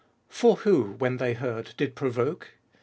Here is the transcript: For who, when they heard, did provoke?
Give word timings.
For 0.29 0.55
who, 0.55 0.93
when 0.97 1.17
they 1.17 1.35
heard, 1.35 1.75
did 1.77 1.93
provoke? 1.93 2.53